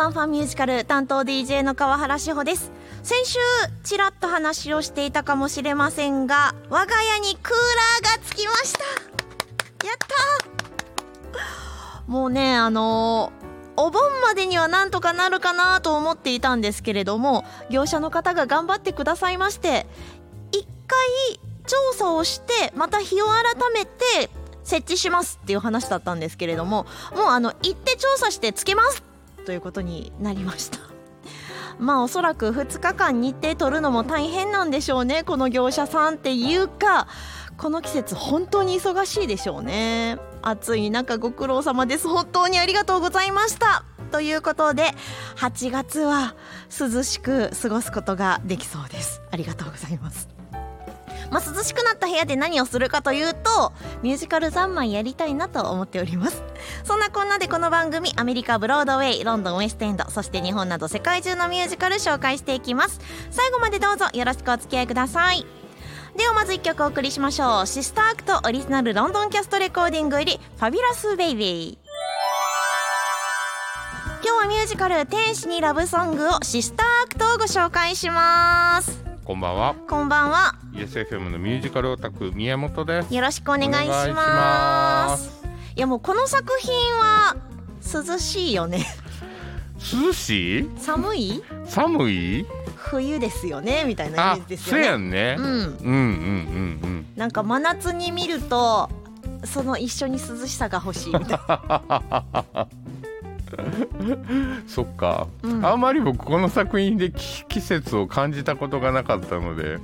[0.00, 2.72] ファンファンミュージカル担当 DJ の川原志保です。
[3.02, 3.38] 先週
[3.84, 8.78] ちらっと話をしていたかもしれませんが我が家にクーラーがつきました。
[9.86, 9.96] やっ
[11.22, 13.30] たもうねあの
[13.76, 19.86] お盆までにはなんとかなるかなと思っていたんですけれども業者の方が頑張ってくださいまして
[20.50, 20.98] 一回
[21.66, 24.30] 調査をしてまた日を改めて
[24.64, 29.09] 設置しますっていう話だったんですけれどももうあの行って調査してつけます
[29.44, 30.78] ということになりました。
[31.78, 35.22] まあおそらく2日間日程取るのも大変なんでしょうね。
[35.24, 37.08] この業者さんっていうか
[37.56, 40.18] この季節本当に忙しいでしょうね。
[40.42, 42.08] 暑い中ご苦労様です。
[42.08, 43.84] 本当にありがとうございました。
[44.10, 44.94] ということで
[45.36, 46.34] 8月は
[46.68, 49.22] 涼しく過ごすことができそうです。
[49.30, 50.39] ありがとうございます。
[51.30, 56.42] まあ、涼しくなった部屋で何をするかというとミュージカル三昧やりたいなと思っております。
[56.84, 63.00] そんなこんなでこの番組アメリカブロードウェイロンドンウェストエンドそして日本など世界中のミュージカル紹介していきます。
[63.30, 65.46] 最後までどうぞよろしくお付き合いください。
[66.16, 67.66] ではまず1曲お送りしましょう。
[67.66, 71.90] Sister Act Original London Cast Recording より Fabulous Baby。
[74.22, 79.02] 今日はミュージカル天使にラブソングを Sister Act をご紹介します。
[79.24, 79.74] こんばんは。
[79.88, 83.14] こんばんは ESFM のミュージカルオタク宮本です。
[83.14, 85.42] よろしくお願いしまます
[85.76, 87.36] いやもうこの作品は
[87.92, 88.84] 涼しいよね
[90.04, 90.70] 涼しい？
[90.78, 91.42] 寒い？
[91.66, 92.46] 寒い？
[92.76, 95.36] 冬ですよねみたいなイメあージ、ですそうよねやんね。
[95.38, 95.70] うんうんうん
[96.82, 98.88] うんなんか真夏に見ると
[99.44, 102.68] その一緒に涼しさが欲しいみたいな、
[104.00, 104.64] うん。
[104.66, 109.78] そっか、うんあんまり僕この作品でき季節を感じたことがなかったので、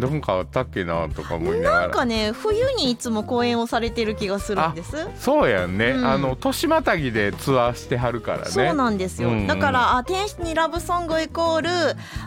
[0.00, 1.80] どんかあったっけなとか思いながら。
[1.82, 8.44] なんかね冬にいつも公演をされてる気がするんですそうやんね、うんあの年またぎでツアーしてはるからね。
[8.46, 11.70] そうなんですよ、うんうんだからあ天使にラブソングイコール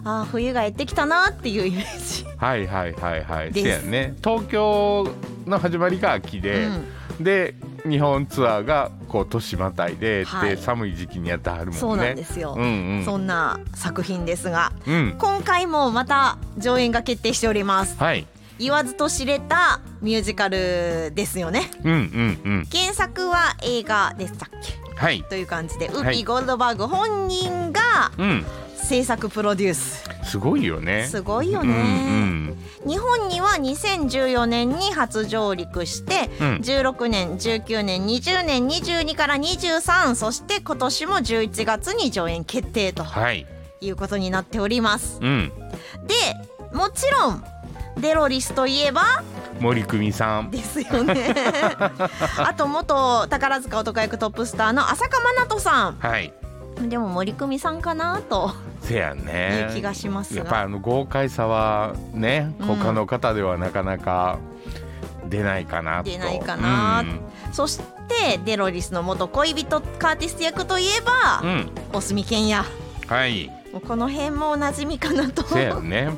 [0.03, 3.52] あ冬がやってきたなっていうイメージはいはいはいはい。
[3.52, 4.16] ですやんね。
[4.23, 5.08] 東京
[5.45, 6.66] の始まりが秋で。
[6.66, 7.55] うんで
[7.86, 11.80] 日本ツアーがこう年またいで、はいで寒い時期にやってはるもんね。
[11.80, 13.05] そうなんですよ、うんうん。
[13.05, 15.15] そんな作品ですがうん。
[15.17, 18.25] 今回もまた上演が決定しておりますはい。
[18.59, 21.98] 言わずと知れたミュージカルですよねうんうん
[22.45, 22.67] うん。
[22.71, 24.95] 原作は映画でしたっけ？
[24.95, 25.23] はい。
[25.23, 27.81] という感じでウッはいピー・ゴールドバーグ本人が
[28.17, 28.45] うん。
[28.75, 31.08] 制作プロデュースすごいよね。
[31.10, 32.54] すごいようんね、
[32.88, 43.45] 日本には2014年に初上陸して、うん16年19年20年22から23そして今年も11月に上演決定とはい。
[43.82, 45.52] いうことになっておりますうん。
[46.08, 47.44] でもちろん
[47.98, 49.23] デロリスといえば
[49.60, 50.52] 森久美さん。
[50.52, 51.34] ですよね
[52.38, 56.34] あと元宝塚男役トップスターの浅香真奈人さはい。
[56.82, 58.54] んでも森久美さんかなと
[58.89, 59.67] せやね。
[59.70, 64.39] いう気がしますがやっぱあの豪快さはね、うん他の方ではなかなか
[65.30, 66.10] 出ないかなと。
[66.10, 67.05] 出ないかな
[67.52, 71.49] そしてデロリスの元恋人カーティス役といえば、うん。
[71.49, 71.70] うん。
[71.94, 72.66] おすみけんや
[73.08, 73.52] はい。
[73.72, 76.10] もうこの辺もおなじみかなとせやね。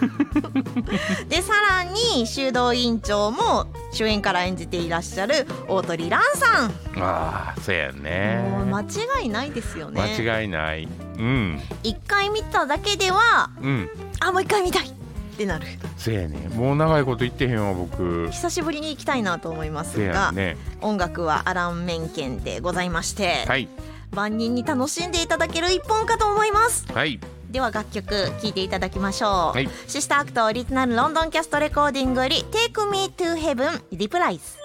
[1.28, 6.70] でさらに修道院長も主演から演じていらっしゃる大鳥蘭さん、
[7.02, 8.40] ああ、せやね。
[8.50, 10.88] もう間違いないですよね間違いない。
[11.20, 11.60] うん。
[11.82, 13.90] 一回見ただけではうん。
[14.20, 14.92] あもう一回見たいっ
[15.36, 15.66] てなる。
[15.96, 16.48] せやね。
[16.54, 18.28] もう長いこと言ってへんわ僕。
[18.30, 20.56] 久しぶりに行きたいなと思いますせが、やね。
[20.80, 23.68] 音楽はアラン・メンケンでございまして、はい。
[24.12, 26.86] 万人に楽しんでいただける一本かと思います。
[26.92, 27.20] はい。
[27.50, 29.68] では楽曲聴いていただきましょう、はい。
[29.88, 34.59] Sister Act Original London Cast Recording より Take Me to Heaven Reprise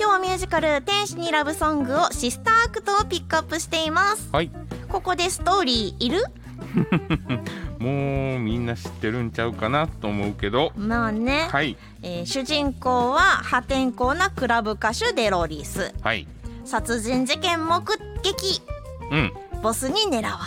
[0.00, 4.30] 今日はミュージカル天使にラブソングを Sister Act をピックアップしています。
[4.32, 4.50] はい。
[4.88, 6.22] ここでストーリーいる？
[7.78, 10.72] もうみんな知ってるんちゃうかなと思うけど。
[10.76, 11.76] まあね、はい。
[12.02, 15.92] えー主人公は破天荒なクラブ歌手デロリス。
[16.02, 16.26] はい。
[16.64, 17.82] 殺人事件目
[18.22, 18.62] 撃。
[19.10, 19.32] うん。
[19.62, 20.38] ボスに狙わ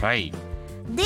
[0.00, 0.30] れはい。
[0.30, 1.02] るで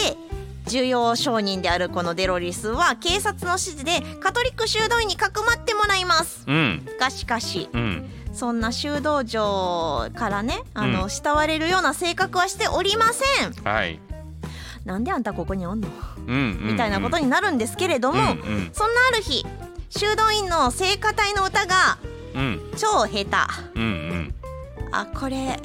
[0.70, 6.44] 重要証人であるこのデロリスは警察の指示でカトリック修道院にかくまってもらいます。
[6.46, 6.86] うん。
[6.98, 8.08] がしかしうん。
[8.32, 11.10] そんな修道場からねあの、うん。
[11.10, 13.52] 慕われるような性格はしておりません。
[13.64, 13.98] はい。
[14.84, 15.88] なんであんたここにおんの？
[16.28, 18.70] うんうんみたいなことにになるんですけれども、うんうん。
[18.72, 19.44] そんなある日
[19.88, 21.98] 修道院の聖歌隊の歌が
[22.36, 22.60] うん。
[22.76, 23.24] 超下手。
[23.74, 24.34] うんうん。
[24.92, 25.60] あこれ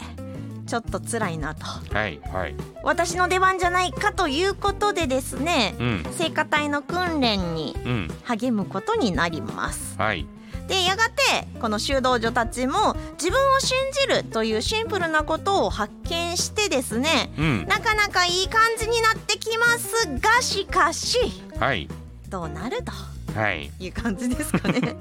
[0.65, 1.65] ちょっと辛いなと。
[1.65, 2.56] はいはい。
[2.83, 6.06] 私の出番じゃないかということでですねうん。
[6.12, 8.07] 聖歌隊の訓練にうん。
[8.23, 9.95] 励むことになります。
[9.97, 10.25] はい。
[10.67, 17.65] でやがてこの修道女たちも自分を信じるというシンプルなことを発見してですねうん。
[17.67, 21.19] なかなかいい感じになってきますがしかし
[21.59, 21.88] はい。
[22.29, 22.91] どうなると
[23.35, 23.69] はい。
[23.79, 24.95] いう感じですかね。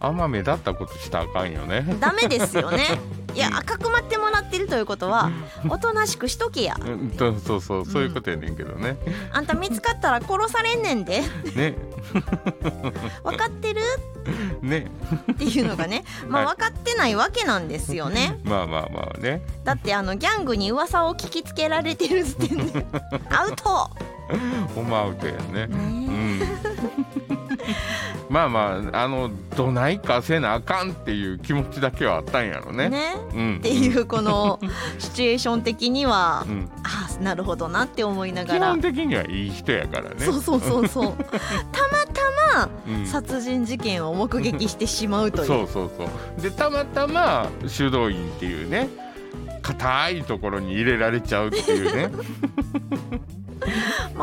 [0.00, 1.86] あんま目立ったことしたらあかんよね。
[2.00, 2.82] ダメですよね。
[3.32, 5.30] いやかくまってもらってるということは
[5.68, 6.76] おとなしくしとけや。
[6.80, 7.10] うん。
[7.10, 8.96] とそうそうそういうことやねんけどね、
[9.32, 11.22] あんた見つかったら殺されんねんで。
[11.54, 11.76] ね。
[13.22, 13.82] 分かってる？
[14.62, 14.90] ね。
[15.32, 16.04] っていうのがね。
[16.28, 16.56] まあはい。
[16.56, 18.40] 分かってないわけなんですよね。
[18.42, 19.42] まあまあまあね。
[19.62, 22.86] だってあのギャングに噂を聞きつけられてる時点で。
[23.30, 23.90] アウト。
[24.74, 25.68] ほんまアウトやね。
[25.70, 26.16] うねん
[28.36, 32.90] まあまああのどないかせなあかんっていう気持ちだけはあったんやろね。
[32.90, 33.14] ね。
[33.32, 34.60] うん、っていうこの
[34.98, 40.16] シチュエーション的にはうん、あなるほどなって思いなが基ら本的にはいい人やからね。
[40.18, 41.14] そうそうそうそう。
[41.16, 41.32] たま
[42.52, 43.06] たまうん。
[43.06, 45.46] 殺人事件を目撃してしまうという。
[45.46, 46.42] そうそうそう。
[46.42, 48.90] でたまたま修道院っていうね
[49.62, 52.10] 硬いところに入れられちゃうっていうね。
[53.10, 53.18] ま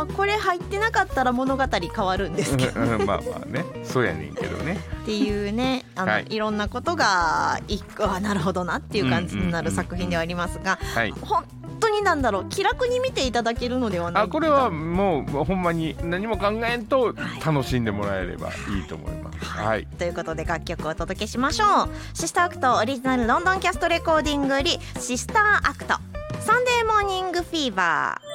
[0.04, 2.82] あこれ入ってなかったら物語変わるんですけど。
[2.82, 3.66] うんまあまあね。
[3.84, 4.78] そうやねんけどね。
[5.04, 6.28] っていうねあの、はい。
[6.30, 11.12] い、ろんなことが一個あなるほどなっていう感じになる作品ではありますがはい。
[11.12, 11.44] 本
[11.80, 19.46] 当になんだろう気楽に見ていただけるのではないあこれはもうほんまに何も考えんとはい楽しんでもらえればいいと思います。
[19.46, 19.86] はい。
[19.98, 21.90] ということで楽曲をお届けしましょう。
[22.14, 28.33] Sister Act Original London Cast Recording より Sister Act。Sunday Morning Fever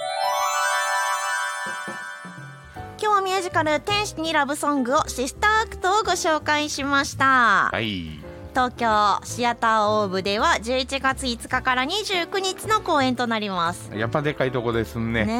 [3.00, 7.70] 今日はミュージカル「天使にラブソング」を Sister Act をご紹介しました。
[7.72, 8.18] はい。
[8.50, 13.92] 東京シアターオーブでは11月5日から29日の公演となります。
[13.94, 15.24] やっぱでかいとこですね。
[15.24, 15.32] ね